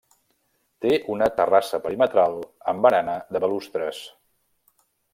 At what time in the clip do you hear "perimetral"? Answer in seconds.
1.85-2.39